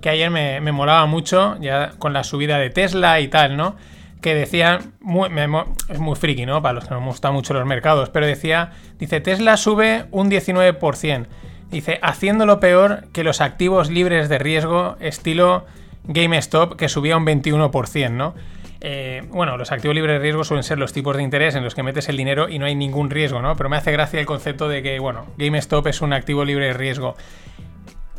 que 0.00 0.10
ayer 0.10 0.30
me, 0.30 0.60
molaba 0.72 1.06
mucho, 1.06 1.56
ya 1.60 1.92
con 1.98 2.12
la 2.12 2.24
subida 2.24 2.58
de 2.58 2.70
Tesla 2.70 3.20
y 3.20 3.28
tal, 3.28 3.56
¿no? 3.56 3.76
Que 4.20 4.34
decía, 4.34 4.80
es 4.80 5.98
muy 5.98 6.16
friki, 6.16 6.46
¿no? 6.46 6.62
Para 6.62 6.74
los 6.74 6.84
que 6.84 6.94
nos 6.94 7.04
gustan 7.04 7.32
mucho 7.32 7.54
los 7.54 7.66
mercados, 7.66 8.10
pero 8.10 8.26
decía, 8.26 8.72
dice, 8.98 9.20
Tesla 9.20 9.56
sube 9.56 10.06
un 10.10 10.30
19%. 10.30 11.26
Dice, 11.70 11.98
haciéndolo 12.02 12.60
peor 12.60 13.04
que 13.12 13.24
los 13.24 13.40
activos 13.40 13.90
libres 13.90 14.28
de 14.28 14.38
riesgo 14.38 14.96
estilo 15.00 15.66
GameStop, 16.04 16.76
que 16.76 16.88
subía 16.88 17.16
un 17.16 17.26
21%, 17.26 18.10
¿no? 18.10 18.34
Eh, 18.80 19.24
bueno, 19.30 19.56
los 19.56 19.72
activos 19.72 19.94
libres 19.94 20.14
de 20.14 20.18
riesgo 20.20 20.44
suelen 20.44 20.62
ser 20.62 20.78
los 20.78 20.92
tipos 20.92 21.16
de 21.16 21.22
interés 21.22 21.56
en 21.56 21.64
los 21.64 21.74
que 21.74 21.82
metes 21.82 22.08
el 22.08 22.16
dinero 22.16 22.48
y 22.48 22.58
no 22.58 22.66
hay 22.66 22.76
ningún 22.76 23.10
riesgo, 23.10 23.42
¿no? 23.42 23.56
Pero 23.56 23.68
me 23.68 23.76
hace 23.76 23.90
gracia 23.92 24.20
el 24.20 24.26
concepto 24.26 24.68
de 24.68 24.82
que, 24.82 24.98
bueno, 24.98 25.26
GameStop 25.36 25.88
es 25.88 26.00
un 26.00 26.12
activo 26.12 26.44
libre 26.44 26.66
de 26.66 26.72
riesgo 26.74 27.16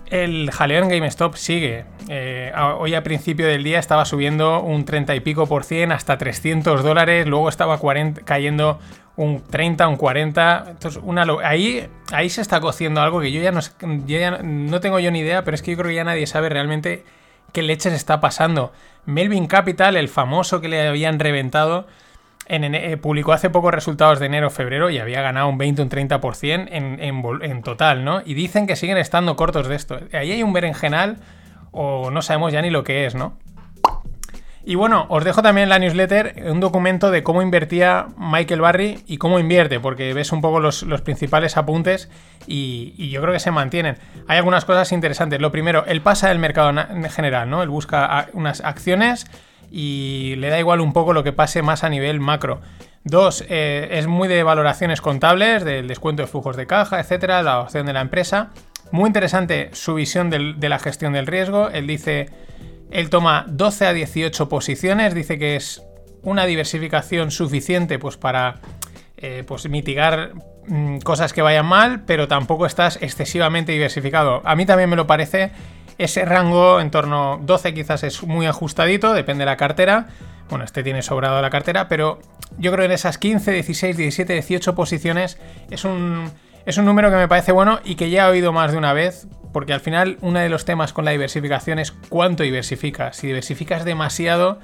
el 0.09 0.51
jaleo 0.51 0.83
en 0.83 0.89
GameStop 0.89 1.35
sigue. 1.35 1.85
Eh, 2.07 2.51
hoy 2.77 2.95
a 2.95 3.03
principio 3.03 3.47
del 3.47 3.63
día 3.63 3.79
estaba 3.79 4.05
subiendo 4.05 4.61
un 4.61 4.85
30 4.85 5.15
y 5.15 5.19
pico 5.19 5.47
por 5.47 5.63
cien 5.63 5.91
hasta 5.91 6.17
300 6.17 6.83
dólares, 6.83 7.27
luego 7.27 7.49
estaba 7.49 7.79
cayendo 8.25 8.79
un 9.15 9.43
30, 9.43 9.87
un 9.87 9.97
40. 9.97 10.65
Entonces, 10.69 11.01
ahí, 11.43 11.87
ahí 12.11 12.29
se 12.29 12.41
está 12.41 12.59
cociendo 12.59 13.01
algo 13.01 13.19
que 13.19 13.31
yo 13.31 13.41
ya, 13.41 13.51
no, 13.51 13.61
no 14.43 14.79
tengo 14.79 14.99
yo 14.99 15.11
ni 15.11 15.19
idea, 15.19 15.43
pero 15.43 15.55
es 15.55 15.61
que 15.61 15.71
yo 15.71 15.77
creo 15.77 15.89
que 15.89 15.95
ya 15.95 16.03
nadie 16.03 16.25
sabe 16.25 16.49
realmente 16.49 17.03
qué 17.51 17.61
leches 17.61 17.93
está 17.93 18.19
pasando. 18.19 18.71
Melvin 19.05 19.47
Capital, 19.47 19.97
el 19.97 20.07
famoso 20.07 20.61
que 20.61 20.69
le 20.69 20.87
habían 20.87 21.19
reventado, 21.19 21.87
eh, 22.49 22.97
publicó 22.97 23.31
hace 23.31 23.51
poco 23.51 23.69
resultados 23.69 24.19
de 24.19 24.25
enero-febrero 24.25 24.89
y 24.89 24.97
había 24.97 25.21
ganado 25.21 25.47
un 25.47 25.59
20 25.59 25.83
un 25.83 25.89
30% 25.89 26.67
en, 26.71 26.99
en, 26.99 27.61
total, 27.61 28.03
¿no? 28.03 28.21
Y 28.25 28.33
dicen 28.33 28.65
que 28.65 28.75
siguen 28.75 28.97
estando 28.97 29.35
cortos 29.35 29.67
de 29.67 29.75
esto. 29.75 29.99
Ahí 30.13 30.31
hay 30.31 30.41
un 30.41 30.51
berenjenal 30.51 31.17
o 31.71 32.09
no 32.09 32.23
sabemos 32.23 32.51
ya 32.51 32.63
ni 32.63 32.71
lo 32.71 32.83
que 32.83 33.05
es, 33.05 33.13
¿no? 33.13 33.37
Y 34.65 34.75
bueno, 34.75 35.05
os 35.09 35.23
dejo 35.23 35.41
también 35.41 35.63
en 35.63 35.69
la 35.69 35.79
newsletter 35.79 36.43
un 36.47 36.59
documento 36.59 37.11
de 37.11 37.23
cómo 37.23 37.41
invertía 37.41 38.07
Michael 38.17 38.61
Barry 38.61 39.03
y 39.07 39.17
cómo 39.17 39.39
invierte, 39.39 39.79
porque 39.79 40.13
ves 40.13 40.31
un 40.31 40.41
poco 40.41 40.59
los, 40.59 40.83
principales 41.03 41.55
apuntes 41.55 42.09
y, 42.45 42.93
y, 42.97 43.09
yo 43.09 43.21
creo 43.21 43.33
que 43.33 43.39
se 43.39 43.51
mantienen. 43.51 43.97
Hay 44.27 44.37
algunas 44.37 44.65
cosas 44.65 44.91
interesantes. 44.91 45.39
Lo 45.39 45.51
primero, 45.51 45.85
él 45.85 46.01
pasa 46.01 46.29
del 46.29 46.39
mercado 46.39 46.71
en 46.71 47.09
general, 47.09 47.49
¿no? 47.49 47.63
Él 47.63 47.69
busca 47.69 48.27
unas 48.33 48.61
acciones 48.61 49.25
y 49.71 50.35
le 50.37 50.49
da 50.49 50.59
igual 50.59 50.81
un 50.81 50.93
poco 50.93 51.13
lo 51.13 51.23
que 51.23 51.33
pase 51.33 51.61
más 51.61 51.83
a 51.83 51.89
nivel 51.89 52.19
macro. 52.19 52.61
Dos, 53.03 53.45
eh, 53.49 53.87
es 53.91 54.07
muy 54.07 54.27
de 54.27 54.43
valoraciones 54.43 55.01
contables, 55.01 55.63
del 55.63 55.87
descuento 55.87 56.21
de 56.21 56.27
flujos 56.27 56.55
de 56.55 56.67
caja, 56.67 56.99
etcétera, 56.99 57.41
la 57.43 57.61
opción 57.61 57.85
de 57.85 57.93
la 57.93 58.01
empresa. 58.01 58.49
Muy 58.91 59.07
interesante 59.07 59.69
su 59.73 59.95
visión 59.95 60.29
de 60.29 60.69
la 60.69 60.79
gestión 60.79 61.13
del 61.13 61.27
riesgo. 61.27 61.69
Él 61.69 61.87
dice, 61.87 62.29
él 62.91 63.09
toma 63.09 63.45
12 63.47 63.85
a 63.85 63.93
18 63.93 64.49
posiciones, 64.49 65.13
dice 65.13 65.37
que 65.37 65.55
es 65.55 65.83
una 66.23 66.45
diversificación 66.45 67.31
suficiente 67.31 67.99
pues, 67.99 68.17
para 68.17 68.59
eh, 69.17 69.43
pues, 69.47 69.69
mitigar 69.69 70.33
mm, 70.67 70.99
cosas 70.99 71.33
que 71.33 71.41
vayan 71.41 71.65
mal, 71.65 72.03
pero 72.05 72.27
tampoco 72.27 72.65
estás 72.65 72.97
excesivamente 73.01 73.71
diversificado. 73.71 74.41
A 74.43 74.55
mí 74.55 74.65
también 74.65 74.89
me 74.89 74.95
lo 74.95 75.07
parece 75.07 75.51
ese 75.99 76.23
rango 76.23 76.79
en 76.79 76.89
torno 76.91 77.39
12 77.43 77.73
quizás 77.73 78.03
es 78.03 78.23
muy 78.23 78.47
ajustadito, 78.47 79.13
depende 79.13 79.41
de 79.41 79.47
la 79.47 79.57
cartera. 79.57 80.07
Bueno, 80.49 80.63
este 80.63 80.81
tiene 80.81 81.03
sobrado 81.03 81.39
la 81.41 81.49
cartera, 81.49 81.87
pero 81.89 82.19
yo 82.57 82.71
creo 82.71 82.83
que 82.83 82.85
en 82.85 82.91
esas 82.93 83.17
15, 83.17 83.51
16, 83.51 83.97
17, 83.97 84.33
18 84.33 84.75
posiciones 84.75 85.37
es 85.69 85.83
un, 85.83 86.31
es 86.65 86.77
un 86.77 86.85
número 86.85 87.11
que 87.11 87.17
me 87.17 87.27
parece 87.27 87.51
bueno 87.51 87.81
y 87.83 87.95
que 87.95 88.09
ya 88.09 88.27
he 88.27 88.31
oído 88.31 88.53
más 88.53 88.71
de 88.71 88.77
una 88.77 88.93
vez, 88.93 89.27
porque 89.51 89.73
al 89.73 89.81
final 89.81 90.17
uno 90.21 90.39
de 90.39 90.47
los 90.47 90.63
temas 90.63 90.93
con 90.93 91.03
la 91.03 91.11
diversificación 91.11 91.79
es 91.79 91.91
cuánto 91.91 92.43
diversificas. 92.43 93.17
Si 93.17 93.27
diversificas 93.27 93.83
demasiado, 93.83 94.59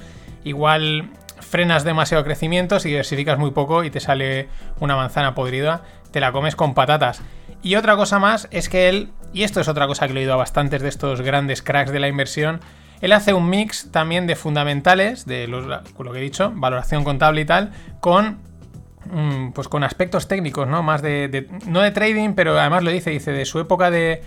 igual 0.46 1.10
frenas 1.42 1.84
demasiado 1.84 2.24
crecimiento, 2.24 2.80
si 2.80 2.90
diversificas 2.90 3.38
muy 3.38 3.52
poco 3.52 3.84
y 3.84 3.90
te 3.90 4.00
sale 4.00 4.48
una 4.80 4.96
manzana 4.96 5.36
podrida, 5.36 5.84
te 6.12 6.22
la 6.22 6.32
comes 6.32 6.56
con 6.56 6.74
patatas. 6.74 7.22
Y 7.66 7.78
otra 7.78 7.96
cosa 7.96 8.20
más 8.20 8.48
es 8.52 8.70
que 8.70 8.90
él, 8.90 9.10
y 9.34 9.42
esto 9.42 9.60
es 9.60 9.68
otra 9.68 9.88
cosa 9.88 10.06
que 10.06 10.14
he 10.14 10.18
oído 10.18 10.34
a 10.34 10.36
bastantes 10.36 10.84
de 10.84 10.88
estos 10.88 11.22
grandes 11.22 11.64
cracks 11.64 11.92
de 11.92 12.00
la 12.00 12.08
inversión, 12.08 12.60
él 13.02 13.12
hace 13.12 13.34
un 13.34 13.50
mix 13.50 13.90
también 13.92 14.28
de 14.28 14.36
fundamentales, 14.36 15.26
de 15.26 15.48
lo 15.48 15.82
que 16.14 16.20
he 16.20 16.22
dicho, 16.22 16.54
valoración 16.54 17.04
contable 17.04 17.42
y 17.42 17.46
tal, 17.46 17.72
con 18.02 18.38
mm, 19.12 19.54
pues 19.54 19.68
con 19.68 19.84
aspectos 19.84 20.28
técnicos, 20.28 20.68
¿no? 20.68 20.84
Más 20.84 21.02
de, 21.02 21.48
no 21.66 21.82
de 21.82 21.90
trading, 21.90 22.34
pero 22.36 22.56
además 22.56 22.84
lo 22.84 22.92
dice, 22.92 23.10
dice 23.10 23.32
de 23.32 23.46
su 23.46 23.60
época 23.60 23.90
de, 23.90 24.22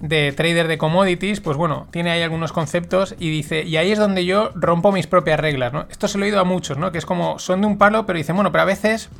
de 0.00 0.30
trader 0.30 0.68
de 0.68 0.78
commodities, 0.78 1.40
pues 1.40 1.56
bueno, 1.56 1.88
tiene 1.90 2.12
ahí 2.12 2.22
algunos 2.22 2.52
conceptos 2.52 3.16
y 3.18 3.30
dice, 3.30 3.64
y 3.64 3.78
ahí 3.78 3.90
es 3.90 3.98
donde 3.98 4.24
yo 4.24 4.52
rompo 4.54 4.92
mis 4.92 5.08
propias 5.08 5.40
reglas, 5.40 5.72
¿no? 5.72 5.86
Esto 5.90 6.06
se 6.06 6.18
lo 6.18 6.24
he 6.24 6.28
oído 6.28 6.38
a 6.38 6.44
muchos, 6.44 6.78
¿no? 6.78 6.92
Que 6.92 6.98
es 6.98 7.04
como, 7.04 7.40
son 7.40 7.62
de 7.62 7.66
un 7.66 7.78
palo, 7.78 8.06
pero 8.06 8.16
dicen, 8.16 8.36
bueno, 8.36 8.52
pero 8.52 8.62
a 8.62 8.66
veces 8.66 9.10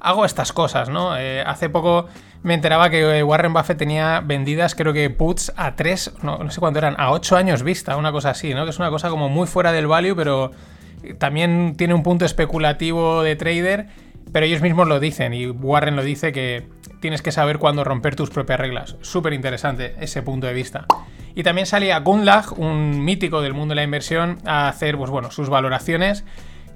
hago 0.00 0.24
estas 0.24 0.52
cosas, 0.52 0.88
¿no? 0.88 1.16
Eh, 1.16 1.42
hace 1.42 1.68
poco 1.68 2.06
me 2.42 2.54
enteraba 2.54 2.90
que 2.90 3.18
eh, 3.18 3.22
Warren 3.22 3.52
Buffett 3.52 3.78
tenía 3.78 4.20
vendidas, 4.20 4.74
creo 4.74 4.92
que 4.92 5.10
puts 5.10 5.52
a 5.56 5.74
3, 5.74 6.14
no, 6.22 6.50
sé 6.50 6.60
cuánto 6.60 6.78
eran, 6.78 6.94
a 6.98 7.10
8 7.10 7.36
años 7.36 7.62
vista, 7.62 7.96
una 7.96 8.12
cosa 8.12 8.30
así, 8.30 8.54
¿no? 8.54 8.64
Que 8.64 8.70
es 8.70 8.78
una 8.78 8.90
cosa 8.90 9.10
como 9.10 9.28
muy 9.28 9.46
fuera 9.46 9.72
del 9.72 9.86
value, 9.86 10.14
pero 10.14 10.52
también 11.18 11.74
tiene 11.76 11.94
un 11.94 12.02
punto 12.02 12.24
especulativo 12.24 13.22
de 13.22 13.36
trader, 13.36 13.86
pero 14.32 14.46
ellos 14.46 14.60
mismos 14.60 14.88
lo 14.88 15.00
dicen 15.00 15.34
y 15.34 15.46
Warren 15.46 15.96
lo 15.96 16.02
dice 16.02 16.32
que 16.32 16.68
tienes 17.00 17.22
que 17.22 17.32
saber 17.32 17.58
cuándo 17.58 17.84
romper 17.84 18.16
tus 18.16 18.30
propias 18.30 18.60
reglas. 18.60 18.96
Súper 19.00 19.32
interesante 19.32 19.94
ese 20.00 20.22
punto 20.22 20.46
de 20.46 20.52
vista. 20.52 20.86
Y 21.34 21.42
también 21.42 21.66
salía 21.66 21.98
Gunlag, 22.00 22.58
un 22.58 23.04
mítico 23.04 23.40
del 23.40 23.54
mundo 23.54 23.72
de 23.72 23.76
la 23.76 23.84
inversión, 23.84 24.38
a 24.44 24.68
hacer 24.68 24.96
pues, 24.96 25.10
bueno, 25.10 25.30
sus 25.30 25.48
valoraciones. 25.48 26.24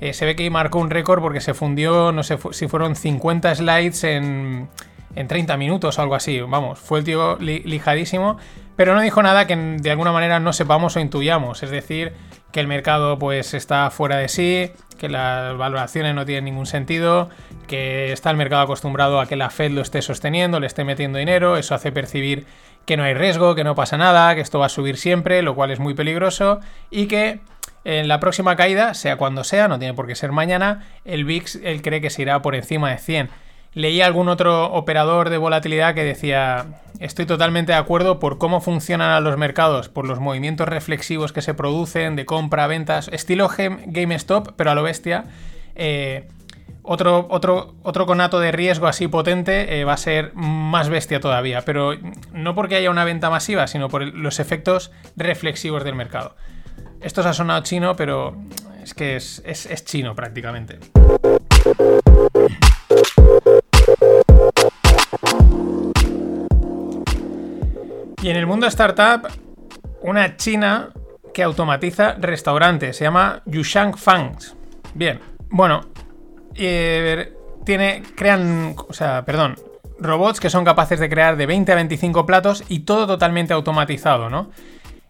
Eh, 0.02 0.14
se 0.14 0.26
ve 0.26 0.35
que 0.35 0.50
marcó 0.50 0.80
un 0.80 0.90
récord 0.90 1.23
porque 1.23 1.40
se 1.40 1.54
fundió, 1.54 2.11
no 2.11 2.25
sé 2.25 2.37
si 2.50 2.66
fueron 2.66 2.97
50 2.97 3.54
slides 3.54 4.02
en, 4.02 4.68
en 5.14 5.28
30 5.28 5.56
minutos 5.56 5.97
o 5.97 6.02
algo 6.02 6.16
así. 6.16 6.40
Vamos, 6.40 6.80
fue 6.80 6.99
el 6.99 7.04
tío 7.04 7.37
lijadísimo, 7.38 8.37
pero 8.75 8.97
no 8.97 9.00
dijo 9.00 9.23
nada 9.23 9.47
que 9.47 9.54
de 9.54 9.90
alguna 9.92 10.11
manera 10.11 10.40
no 10.40 10.52
sepamos 10.52 10.97
o 10.97 11.00
intuyamos. 11.00 11.62
Es 11.62 11.71
decir, 11.71 12.14
que 12.50 12.59
el 12.59 12.66
mercado 12.66 13.16
pues 13.16 13.54
está 13.54 13.90
fuera 13.90 14.16
de 14.16 14.28
sí, 14.28 14.73
que 14.99 15.09
las 15.09 15.56
valoraciones 15.56 16.16
no 16.16 16.26
tienen 16.26 16.47
ningún 16.47 16.66
sentido, 16.66 17.30
que 17.68 18.11
está 18.11 18.32
el 18.32 18.37
mercado 18.37 18.62
acostumbrado 18.62 19.21
a 19.21 19.26
que 19.26 19.37
la 19.37 19.50
Fed 19.50 19.71
lo 19.71 19.82
esté 19.82 20.02
sosteniendo, 20.02 20.59
le 20.59 20.66
esté 20.66 20.82
metiendo 20.82 21.21
dinero, 21.21 21.56
eso 21.56 21.76
hace 21.76 21.92
percibir 21.92 22.44
que 22.87 22.97
no 22.97 23.04
hay 23.04 23.14
riesgo, 23.14 23.54
que 23.54 23.62
no 23.62 23.76
pasa 23.76 23.99
nada, 23.99 24.35
que 24.35 24.40
esto 24.40 24.59
va 24.59 24.66
a 24.66 24.68
subir 24.68 24.97
siempre, 24.97 25.42
lo 25.42 25.54
cual 25.54 25.71
es 25.71 25.78
muy 25.78 25.94
peligroso, 25.94 26.59
y 26.90 27.06
que 27.06 27.38
en 27.84 28.08
la 28.08 28.20
próxima 28.20 28.56
caída, 28.56 28.94
sea 28.94 29.16
cuando 29.16 29.44
sea, 29.44 29.68
no 29.68 29.78
tiene 29.78 29.94
por 29.94 30.06
qué 30.06 30.14
ser 30.14 30.32
mañana, 30.32 30.86
el 31.04 31.24
VIX 31.24 31.56
él 31.64 31.82
cree 31.82 32.00
que 32.00 32.10
se 32.10 32.22
irá 32.22 32.42
por 32.42 32.54
encima 32.54 32.90
de 32.90 32.98
100. 32.98 33.30
Leí 33.74 34.02
algún 34.02 34.28
otro 34.28 34.66
operador 34.72 35.30
de 35.30 35.38
volatilidad 35.38 35.94
que 35.94 36.04
decía, 36.04 36.66
estoy 37.00 37.24
totalmente 37.24 37.72
de 37.72 37.78
acuerdo 37.78 38.18
por 38.18 38.36
cómo 38.36 38.60
funcionan 38.60 39.24
los 39.24 39.38
mercados, 39.38 39.88
por 39.88 40.06
los 40.06 40.20
movimientos 40.20 40.68
reflexivos 40.68 41.32
que 41.32 41.40
se 41.40 41.54
producen 41.54 42.14
de 42.14 42.26
compra, 42.26 42.66
ventas, 42.66 43.08
estilo 43.08 43.48
GameStop, 43.48 44.52
pero 44.56 44.72
a 44.72 44.74
lo 44.74 44.82
bestia. 44.82 45.24
Eh, 45.74 46.28
otro, 46.82 47.26
otro, 47.30 47.74
otro 47.82 48.06
conato 48.06 48.40
de 48.40 48.52
riesgo 48.52 48.88
así 48.88 49.08
potente 49.08 49.80
eh, 49.80 49.84
va 49.84 49.94
a 49.94 49.98
ser 49.98 50.32
más 50.34 50.88
bestia 50.88 51.20
todavía, 51.20 51.62
pero 51.64 51.94
no 52.32 52.54
porque 52.54 52.74
haya 52.74 52.90
una 52.90 53.04
venta 53.04 53.30
masiva, 53.30 53.68
sino 53.68 53.88
por 53.88 54.02
los 54.02 54.38
efectos 54.38 54.90
reflexivos 55.16 55.84
del 55.84 55.94
mercado. 55.94 56.34
Esto 57.02 57.23
se 57.23 57.28
ha 57.28 57.32
sonado 57.32 57.62
chino, 57.62 57.97
pero 57.97 58.37
es 58.82 58.94
que 58.94 59.16
es, 59.16 59.42
es 59.44 59.85
chino 59.85 60.14
prácticamente. 60.14 60.78
Y 68.23 68.30
en 68.30 68.37
el 68.37 68.47
mundo 68.47 68.66
startup, 68.68 69.28
una 70.02 70.37
china 70.37 70.90
que 71.35 71.42
automatiza 71.42 72.14
restaurantes, 72.21 72.97
se 72.97 73.04
llama 73.04 73.42
Yushang 73.47 73.97
Fangs. 73.97 74.54
Bien, 74.94 75.18
bueno, 75.50 75.80
eh, 76.54 77.35
tiene, 77.64 78.02
crean, 78.14 78.76
o 78.76 78.92
sea, 78.92 79.25
perdón, 79.25 79.56
robots 79.99 80.38
que 80.38 80.50
son 80.50 80.64
capaces 80.64 81.00
de 81.00 81.09
crear 81.09 81.37
de 81.37 81.47
20 81.47 81.73
a 81.73 81.75
25 81.75 82.26
platos 82.26 82.64
y 82.68 82.80
todo 82.80 83.06
totalmente 83.06 83.52
automatizado, 83.54 84.30
¿no? 84.30 84.50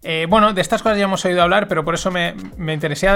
Eh, 0.04 0.26
bueno, 0.28 0.52
de 0.52 0.60
estas 0.60 0.82
cosas 0.82 0.98
ya 0.98 1.04
hemos 1.04 1.24
oído 1.24 1.42
hablar, 1.42 1.68
pero 1.68 1.84
por 1.84 1.94
eso 1.94 2.10
me, 2.10 2.34
me 2.56 2.74
interesé. 2.74 3.08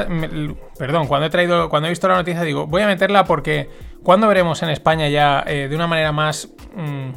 perdón, 0.78 1.08
cuando 1.08 1.26
he 1.26 1.30
traído, 1.30 1.68
cuando 1.68 1.88
he 1.88 1.90
visto 1.90 2.06
la 2.06 2.14
noticia, 2.14 2.42
digo, 2.42 2.66
voy 2.66 2.82
a 2.82 2.86
meterla 2.86 3.24
porque 3.24 3.68
cuando 4.04 4.28
veremos 4.28 4.62
en 4.62 4.70
España 4.70 5.08
ya 5.08 5.42
eh, 5.46 5.66
de 5.68 5.74
una 5.74 5.88
manera 5.88 6.12
más 6.12 6.48
mm, 6.76 7.10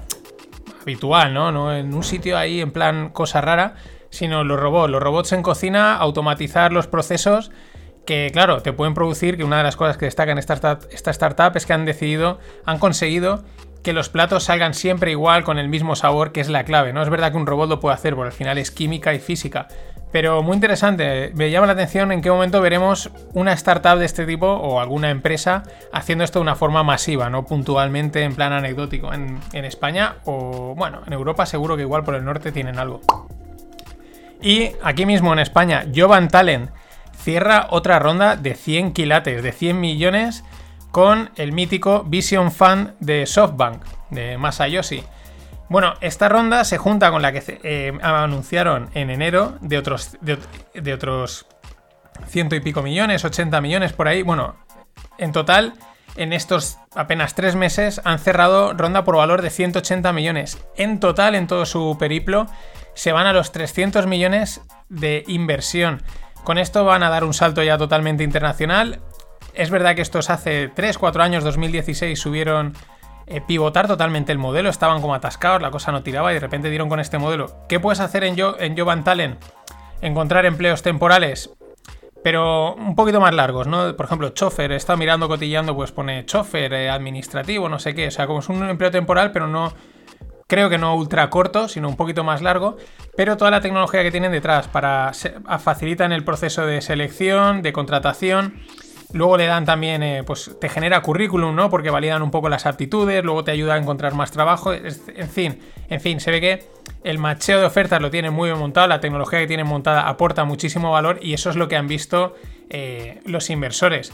habitual, 0.81 1.33
¿no? 1.35 1.51
¿no? 1.51 1.75
En 1.75 1.93
un 1.93 2.03
sitio 2.03 2.35
ahí 2.35 2.61
en 2.61 2.71
plan 2.71 3.09
cosa 3.09 3.41
rara, 3.41 3.75
sino 4.09 4.43
los 4.43 4.59
robots. 4.59 4.89
Los 4.89 5.03
robots 5.03 5.31
en 5.33 5.43
cocina, 5.43 5.95
automatizar 5.97 6.73
los 6.73 6.87
procesos 6.87 7.51
que, 8.07 8.31
claro, 8.33 8.63
te 8.63 8.73
pueden 8.73 8.95
producir, 8.95 9.37
que 9.37 9.43
una 9.43 9.59
de 9.59 9.63
las 9.63 9.75
cosas 9.75 9.97
que 9.97 10.05
destaca 10.05 10.31
en 10.31 10.39
esta, 10.39 10.79
esta 10.89 11.11
startup 11.11 11.55
es 11.55 11.67
que 11.67 11.73
han 11.73 11.85
decidido, 11.85 12.39
han 12.65 12.79
conseguido 12.79 13.43
que 13.83 13.93
los 13.93 14.09
platos 14.09 14.43
salgan 14.43 14.73
siempre 14.73 15.11
igual 15.11 15.43
con 15.43 15.57
el 15.57 15.69
mismo 15.69 15.95
sabor, 15.95 16.31
que 16.31 16.41
es 16.41 16.49
la 16.49 16.63
clave. 16.63 16.93
No 16.93 17.01
es 17.01 17.09
verdad 17.09 17.31
que 17.31 17.37
un 17.37 17.47
robot 17.47 17.69
lo 17.69 17.79
pueda 17.79 17.95
hacer, 17.95 18.15
porque 18.15 18.27
al 18.27 18.33
final 18.33 18.57
es 18.57 18.71
química 18.71 19.13
y 19.13 19.19
física. 19.19 19.67
Pero 20.11 20.41
muy 20.41 20.55
interesante, 20.55 21.31
me 21.35 21.51
llama 21.51 21.67
la 21.67 21.73
atención 21.73 22.11
en 22.11 22.21
qué 22.21 22.31
momento 22.31 22.61
veremos 22.61 23.11
una 23.33 23.53
startup 23.53 23.99
de 23.99 24.05
este 24.05 24.25
tipo 24.25 24.47
o 24.47 24.79
alguna 24.79 25.11
empresa 25.11 25.63
haciendo 25.93 26.23
esto 26.23 26.39
de 26.39 26.43
una 26.43 26.55
forma 26.55 26.81
masiva, 26.83 27.29
no 27.29 27.45
puntualmente 27.45 28.23
en 28.23 28.33
plan 28.33 28.51
anecdótico. 28.51 29.13
En, 29.13 29.39
España 29.53 30.15
o, 30.25 30.73
bueno, 30.75 31.01
en 31.05 31.13
Europa 31.13 31.45
seguro 31.45 31.75
que 31.75 31.83
igual 31.83 32.03
por 32.03 32.15
el 32.15 32.25
norte 32.25 32.51
tienen 32.51 32.79
algo. 32.79 33.01
Y 34.41 34.71
aquí 34.81 35.05
mismo 35.05 35.31
en 35.31 35.39
España, 35.39 35.85
Jovan 35.95 36.27
Talent 36.27 36.71
cierra 37.15 37.67
otra 37.69 37.99
ronda 37.99 38.35
de 38.35 38.55
100 38.55 38.93
quilates, 38.93 39.43
de 39.43 39.51
100 39.51 39.79
millones 39.79 40.43
con 40.91 41.29
el 41.35 41.51
mítico 41.51 42.03
Vision 42.03 42.51
Fund 42.51 42.95
de 42.99 43.25
SoftBank, 43.25 43.83
de 44.09 44.37
Masayoshi. 44.37 45.03
Bueno, 45.69 45.93
esta 46.01 46.29
ronda 46.29 46.63
se 46.65 46.79
junta 46.79 47.11
con 47.11 47.21
la 47.21 47.31
que 47.31 47.59
eh, 47.63 47.97
anunciaron 48.01 48.89
en 48.95 49.11
enero 49.11 49.57
de 49.61 49.77
otros, 49.77 50.17
de, 50.21 50.93
otros 50.93 51.45
ciento 52.27 52.55
y 52.55 52.59
pico 52.59 52.81
millones, 52.81 53.23
80 53.23 53.61
millones 53.61 53.93
por 53.93 54.07
ahí. 54.07 54.23
Bueno, 54.23 54.55
en 55.19 55.31
total, 55.31 55.73
en 56.15 56.33
estos 56.33 56.79
apenas 56.95 57.35
tres 57.35 57.55
meses 57.55 58.01
han 58.03 58.17
cerrado 58.17 58.73
ronda 58.73 59.03
por 59.03 59.15
valor 59.15 59.43
de 59.43 59.51
180 59.51 60.11
millones. 60.11 60.57
En 60.75 60.99
total, 60.99 61.35
en 61.35 61.45
todo 61.45 61.67
su 61.67 61.97
periplo, 61.99 62.47
se 62.95 63.11
van 63.11 63.27
a 63.27 63.33
los 63.33 63.51
300 63.51 64.07
millones 64.07 64.61
de 64.89 65.23
inversión. 65.27 66.01
Con 66.43 66.57
esto 66.57 66.83
van 66.83 67.03
a 67.03 67.09
dar 67.09 67.23
un 67.23 67.35
salto 67.35 67.61
ya 67.61 67.77
totalmente 67.77 68.23
internacional. 68.23 69.01
Es 69.53 69.69
verdad 69.69 69.95
que 69.95 70.01
estos 70.01 70.29
hace 70.29 70.71
3-4 70.73 71.21
años, 71.21 71.43
2016, 71.43 72.19
subieron 72.19 72.73
eh, 73.31 73.41
pivotar 73.41 73.87
totalmente 73.87 74.31
el 74.31 74.39
modelo, 74.39 74.69
estaban 74.69 75.01
como 75.01 75.13
atascados, 75.13 75.61
la 75.61 75.69
cosa 75.69 75.91
no 75.91 76.01
tiraba 76.01 76.31
y 76.31 76.33
de 76.33 76.39
repente 76.39 76.69
dieron 76.69 76.89
con 76.89 76.99
este 76.99 77.19
modelo. 77.19 77.67
¿Qué 77.67 77.79
puedes 77.79 77.99
hacer 77.99 78.23
en, 78.23 78.35
Yo, 78.35 78.55
en? 78.59 79.37
Encontrar 80.01 80.47
empleos 80.47 80.81
temporales, 80.81 81.51
pero 82.23 82.73
un 82.73 82.95
poquito 82.95 83.21
más 83.21 83.33
largos, 83.35 83.67
¿no? 83.67 83.95
Por 83.95 84.07
ejemplo, 84.07 84.29
chofer, 84.29 84.71
estado 84.71 84.97
mirando, 84.97 85.27
cotillando, 85.27 85.75
pues 85.75 85.91
pone 85.91 86.25
chofer, 86.25 86.73
eh, 86.73 86.89
administrativo, 86.89 87.69
no 87.69 87.77
sé 87.77 87.93
qué, 87.93 88.07
o 88.07 88.11
sea, 88.11 88.25
como 88.25 88.39
es 88.39 88.49
un 88.49 88.67
empleo 88.67 88.89
temporal, 88.89 89.31
pero 89.31 89.45
no, 89.45 89.73
creo 90.47 90.67
que 90.67 90.79
no 90.79 90.95
ultra 90.95 91.29
corto, 91.29 91.67
sino 91.67 91.87
un 91.87 91.95
poquito 91.95 92.23
más 92.23 92.41
largo, 92.41 92.77
pero 93.15 93.37
toda 93.37 93.51
la 93.51 93.61
tecnología 93.61 94.01
que 94.01 94.09
tienen 94.09 94.31
detrás 94.31 94.67
para 94.67 95.11
facilitar 95.59 96.11
el 96.11 96.23
proceso 96.23 96.65
de 96.65 96.81
selección, 96.81 97.61
de 97.61 97.71
contratación 97.73 98.59
Luego 99.11 99.37
le 99.37 99.47
dan 99.47 99.65
también, 99.65 100.03
eh, 100.03 100.23
pues 100.23 100.55
te 100.59 100.69
genera 100.69 101.01
currículum, 101.01 101.55
¿no? 101.55 101.69
Porque 101.69 101.89
validan 101.89 102.21
un 102.21 102.29
poco 102.29 102.47
las 102.47 102.67
aptitudes, 102.67 103.23
luego 103.23 103.43
te 103.43 103.51
ayuda 103.51 103.73
a 103.73 103.77
encontrar 103.77 104.13
más 104.13 104.31
trabajo. 104.31 104.71
En 104.73 105.29
fin, 105.29 105.59
en 105.89 105.99
fin, 105.99 106.19
se 106.19 106.29
ve 106.29 106.41
que 106.41 106.69
el 107.03 107.17
macheo 107.17 107.59
de 107.59 107.65
ofertas 107.65 108.01
lo 108.01 108.11
tienen 108.11 108.33
muy 108.33 108.49
bien 108.49 108.59
montado, 108.59 108.87
la 108.87 108.99
tecnología 108.99 109.39
que 109.39 109.47
tienen 109.47 109.65
montada 109.65 110.07
aporta 110.07 110.43
muchísimo 110.43 110.91
valor 110.91 111.19
y 111.21 111.33
eso 111.33 111.49
es 111.49 111.55
lo 111.55 111.67
que 111.67 111.75
han 111.75 111.87
visto 111.87 112.35
eh, 112.69 113.21
los 113.25 113.49
inversores. 113.49 114.11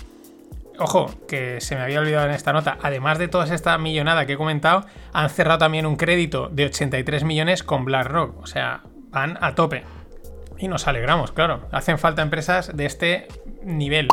Ojo, 0.77 1.09
que 1.27 1.61
se 1.61 1.75
me 1.75 1.81
había 1.81 1.99
olvidado 1.99 2.27
en 2.27 2.33
esta 2.33 2.51
nota, 2.53 2.77
además 2.81 3.17
de 3.17 3.27
toda 3.27 3.53
esta 3.53 3.77
millonada 3.77 4.25
que 4.25 4.33
he 4.33 4.37
comentado, 4.37 4.85
han 5.13 5.29
cerrado 5.29 5.59
también 5.59 5.85
un 5.85 5.95
crédito 5.95 6.49
de 6.49 6.65
83 6.65 7.23
millones 7.23 7.63
con 7.63 7.85
BlackRock. 7.85 8.41
O 8.41 8.45
sea, 8.45 8.81
van 9.09 9.37
a 9.41 9.55
tope. 9.55 9.83
Y 10.57 10.67
nos 10.67 10.87
alegramos, 10.87 11.31
claro. 11.31 11.67
Hacen 11.71 11.97
falta 11.97 12.21
empresas 12.21 12.75
de 12.75 12.85
este 12.85 13.27
nivel. 13.63 14.07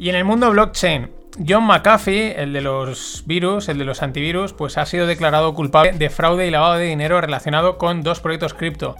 Y 0.00 0.08
en 0.08 0.16
el 0.16 0.24
mundo 0.24 0.50
blockchain, 0.50 1.10
John 1.46 1.64
McAfee, 1.64 2.40
el 2.40 2.54
de 2.54 2.62
los 2.62 3.22
virus, 3.26 3.68
el 3.68 3.76
de 3.76 3.84
los 3.84 4.02
antivirus, 4.02 4.54
pues 4.54 4.78
ha 4.78 4.86
sido 4.86 5.06
declarado 5.06 5.52
culpable 5.54 5.92
de 5.92 6.08
fraude 6.08 6.46
y 6.46 6.50
lavado 6.50 6.76
de 6.76 6.86
dinero 6.86 7.20
relacionado 7.20 7.76
con 7.76 8.02
dos 8.02 8.20
proyectos 8.20 8.54
cripto. 8.54 8.96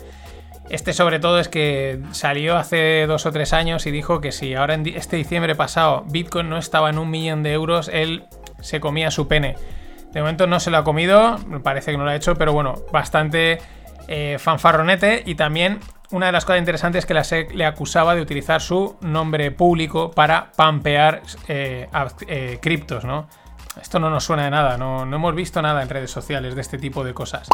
Este 0.69 0.92
sobre 0.92 1.19
todo 1.19 1.40
es 1.40 1.49
que 1.49 2.02
salió 2.12 2.59
hace 2.59 3.07
dos 3.07 3.25
o 3.25 3.33
tres 3.33 3.54
años 3.54 3.87
y 3.87 3.90
dijo 3.90 4.21
que 4.21 4.30
si 4.30 4.54
ahora 4.54 4.75
este 4.75 5.16
diciembre 5.16 5.54
pasado 5.54 6.04
Bitcoin 6.07 6.50
no 6.50 6.59
estaba 6.59 6.90
en 6.90 6.99
un 6.99 7.09
millón 7.09 7.42
de 7.42 7.54
euros, 7.54 7.88
él 7.90 8.25
se 8.61 8.78
comía 8.78 9.11
su 9.11 9.26
pene. 9.26 9.57
De 10.12 10.21
momento 10.21 10.47
no 10.47 10.61
se 10.61 10.71
lo 10.71 10.76
ha 10.76 10.85
comido, 10.85 11.38
parece 11.62 11.92
que 11.92 11.97
no 11.97 12.04
lo 12.04 12.11
ha 12.11 12.16
hecho, 12.16 12.35
pero 12.35 12.52
bueno, 12.52 12.75
bastante 12.92 13.59
eh, 14.07 14.37
fanfarronete 14.38 15.23
y 15.25 15.35
también 15.35 15.80
una 16.10 16.26
de 16.26 16.32
las 16.32 16.44
cosas 16.44 16.58
interesantes 16.58 17.00
es 17.00 17.06
que 17.06 17.14
la 17.14 17.24
SEC 17.24 17.54
le 17.54 17.64
acusaba 17.64 18.14
de 18.14 18.20
utilizar 18.20 18.60
su 18.60 18.96
nombre 19.00 19.50
público 19.50 20.10
para 20.10 20.52
pampear 20.52 21.22
eh, 21.48 21.88
eh, 22.26 22.58
criptos, 22.60 23.04
¿no? 23.04 23.28
Esto 23.80 24.00
no 24.00 24.10
nos 24.10 24.24
suena 24.24 24.44
de 24.44 24.50
nada, 24.50 24.76
no, 24.76 25.06
no 25.06 25.16
hemos 25.16 25.34
visto 25.34 25.62
nada 25.62 25.82
en 25.82 25.88
redes 25.88 26.10
sociales 26.10 26.54
de 26.54 26.60
este 26.60 26.78
tipo 26.78 27.04
de 27.04 27.14
cosas. 27.14 27.48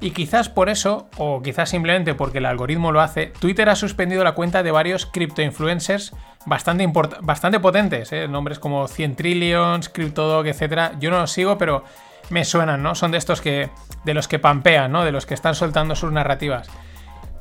Y 0.00 0.12
quizás 0.12 0.48
por 0.48 0.68
eso, 0.68 1.08
o 1.16 1.42
quizás 1.42 1.68
simplemente 1.68 2.14
porque 2.14 2.38
el 2.38 2.46
algoritmo 2.46 2.92
lo 2.92 3.00
hace, 3.00 3.26
Twitter 3.26 3.68
ha 3.68 3.74
suspendido 3.74 4.22
la 4.22 4.32
cuenta 4.32 4.62
de 4.62 4.70
varios 4.70 5.06
cripto 5.06 5.42
influencers 5.42 6.14
bastante, 6.46 6.90
bastante 7.20 7.60
potentes, 7.60 8.12
¿eh? 8.12 8.28
nombres 8.28 8.58
como 8.58 8.86
100 8.86 9.16
Trillions, 9.16 9.88
CryptoDog, 9.88 10.46
etc. 10.46 10.92
Yo 11.00 11.10
no 11.10 11.18
los 11.18 11.32
sigo, 11.32 11.58
pero 11.58 11.84
me 12.30 12.44
suenan, 12.44 12.82
¿no? 12.82 12.94
Son 12.94 13.10
de 13.10 13.18
estos 13.18 13.40
que. 13.40 13.70
de 14.04 14.14
los 14.14 14.28
que 14.28 14.38
pampean, 14.38 14.92
¿no? 14.92 15.04
De 15.04 15.12
los 15.12 15.26
que 15.26 15.34
están 15.34 15.54
soltando 15.54 15.96
sus 15.96 16.12
narrativas. 16.12 16.68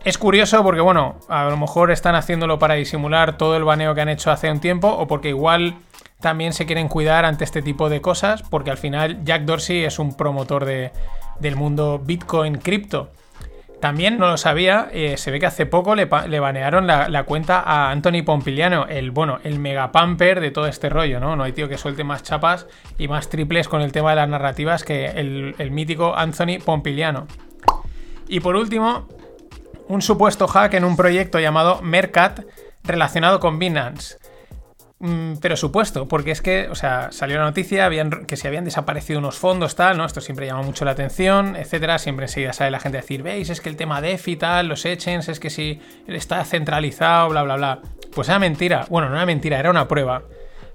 Es 0.07 0.17
curioso 0.17 0.63
porque, 0.63 0.79
bueno, 0.79 1.19
a 1.27 1.49
lo 1.49 1.57
mejor 1.57 1.91
están 1.91 2.15
haciéndolo 2.15 2.57
para 2.57 2.75
disimular 2.75 3.37
todo 3.37 3.57
el 3.57 3.65
baneo 3.65 3.93
que 3.93 3.99
han 3.99 4.07
hecho 4.07 4.31
hace 4.31 4.49
un 4.49 4.61
tiempo, 4.61 4.87
o 4.87 5.05
porque 5.05 5.27
igual 5.27 5.75
también 6.21 6.53
se 6.53 6.65
quieren 6.65 6.87
cuidar 6.87 7.25
ante 7.25 7.43
este 7.43 7.61
tipo 7.61 7.89
de 7.89 7.99
cosas, 7.99 8.41
porque 8.43 8.71
al 8.71 8.77
final 8.77 9.25
Jack 9.25 9.41
Dorsey 9.41 9.83
es 9.83 9.99
un 9.99 10.15
promotor 10.15 10.63
de, 10.63 10.93
del 11.41 11.57
mundo 11.57 12.01
Bitcoin 12.01 12.59
cripto. 12.59 13.11
También 13.81 14.17
no 14.17 14.27
lo 14.27 14.37
sabía, 14.37 14.87
eh, 14.93 15.17
se 15.17 15.29
ve 15.29 15.41
que 15.41 15.45
hace 15.45 15.65
poco 15.65 15.93
le, 15.93 16.05
banearon 16.05 16.87
la, 16.87 17.23
cuenta 17.23 17.59
a 17.59 17.91
Anthony 17.91 18.23
Pompiliano, 18.25 18.85
el 18.87 19.11
bueno, 19.11 19.39
el 19.43 19.59
mega 19.59 19.91
pamper 19.91 20.39
de 20.39 20.51
todo 20.51 20.67
este 20.67 20.87
rollo, 20.87 21.19
¿no? 21.19 21.35
No 21.35 21.43
hay 21.43 21.51
tío 21.51 21.67
que 21.67 21.77
suelte 21.77 22.05
más 22.05 22.23
chapas 22.23 22.65
y 22.97 23.09
más 23.09 23.27
triples 23.27 23.67
con 23.67 23.81
el 23.81 23.91
tema 23.91 24.11
de 24.11 24.15
las 24.15 24.29
narrativas 24.29 24.85
que 24.85 25.07
el, 25.07 25.53
el 25.57 25.71
mítico 25.71 26.15
Anthony 26.15 26.59
Pompiliano. 26.63 27.27
Y 28.29 28.39
por 28.39 28.55
último, 28.55 29.07
un 29.87 30.01
supuesto 30.01 30.47
hack 30.47 30.73
en 30.73 30.83
un 30.83 30.95
proyecto 30.95 31.39
llamado 31.39 31.81
Mercat 31.81 32.41
relacionado 32.83 33.39
con 33.39 33.59
Binance. 33.59 34.17
Mm, 34.99 35.33
pero 35.39 35.55
supuesto, 35.55 36.07
porque 36.07 36.31
es 36.31 36.41
que, 36.41 36.69
o 36.69 36.75
sea, 36.75 37.11
salió 37.11 37.37
la 37.37 37.43
noticia 37.43 37.89
que 38.25 38.35
se 38.35 38.47
habían 38.47 38.65
desaparecido 38.65 39.19
unos 39.19 39.37
fondos, 39.37 39.75
tal, 39.75 39.95
¿no? 39.97 40.05
Esto 40.05 40.21
siempre 40.21 40.47
llama 40.47 40.63
mucho 40.63 40.85
la 40.85 40.91
atención, 40.91 41.55
etcétera. 41.55 41.99
Siempre 41.99 42.25
enseguida 42.25 42.53
sale 42.53 42.71
la 42.71 42.79
gente 42.79 42.97
a 42.97 43.01
decir, 43.01 43.21
veis, 43.21 43.49
es 43.49 43.61
que 43.61 43.69
el 43.69 43.75
tema 43.75 44.01
DeFi 44.01 44.37
tal, 44.37 44.67
los 44.67 44.85
exchanges, 44.85 45.29
es 45.29 45.39
que 45.39 45.51
si 45.51 45.79
está 46.07 46.43
centralizado, 46.45 47.29
bla, 47.29 47.43
bla, 47.43 47.57
bla. 47.57 47.79
Pues 48.13 48.27
era 48.29 48.39
mentira. 48.39 48.87
Bueno, 48.89 49.09
no 49.09 49.15
era 49.15 49.25
mentira, 49.27 49.59
era 49.59 49.69
una 49.69 49.87
prueba. 49.87 50.23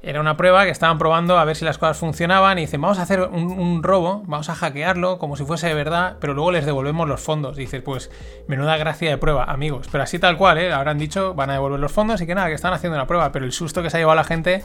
Era 0.05 0.21
una 0.21 0.37
prueba 0.37 0.65
que 0.65 0.71
estaban 0.71 0.99
probando 0.99 1.39
a 1.39 1.45
ver 1.45 1.55
si 1.55 1.65
las 1.65 1.79
cosas 1.79 1.97
funcionaban 1.97 2.59
y 2.59 2.63
dicen, 2.63 2.81
vamos 2.81 2.99
a 2.99 3.03
hacer 3.03 3.21
un, 3.21 3.83
robo, 3.85 4.25
vamos 4.27 4.49
a 4.49 4.57
hackearlo 4.57 5.19
como 5.19 5.37
si 5.37 5.45
fuese 5.45 5.69
de 5.69 5.75
verdad, 5.75 6.17
pero 6.21 6.35
luego 6.35 6.51
les 6.51 6.67
devolvemos 6.67 7.09
los 7.09 7.21
fondos. 7.21 7.57
Y 7.57 7.63
dices, 7.63 7.83
pues 7.83 8.11
menuda 8.49 8.77
gracia 8.77 9.11
de 9.11 9.17
prueba, 9.17 9.45
amigos. 9.45 9.87
Pero 9.93 10.03
así 10.03 10.19
tal 10.19 10.37
cual, 10.37 10.59
¿eh? 10.59 10.73
Habrán 10.73 10.99
dicho, 10.99 11.35
van 11.35 11.51
a 11.51 11.53
devolver 11.55 11.79
los 11.79 11.93
fondos 11.93 12.21
y 12.21 12.27
que 12.27 12.35
nada, 12.35 12.49
que 12.49 12.55
están 12.55 12.73
haciendo 12.73 12.97
una 12.97 13.07
prueba, 13.07 13.31
pero 13.31 13.45
el 13.45 13.53
susto 13.53 13.81
que 13.81 13.91
se 13.91 13.99
ha 13.99 14.01
llevado 14.01 14.17
la 14.17 14.25
gente, 14.25 14.65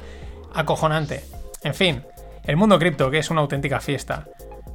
acojonante. 0.56 1.24
En 1.63 1.75
fin, 1.75 2.03
el 2.44 2.58
mundo 2.58 2.79
cripto, 2.79 3.12
que 3.12 3.20
es 3.20 3.29
una 3.29 3.41
auténtica 3.41 3.79
fiesta. 3.79 4.25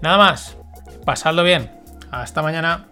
Nada 0.00 0.16
más, 0.16 0.56
pasadlo 1.04 1.42
bien. 1.42 1.72
Hasta 2.12 2.40
mañana. 2.40 2.91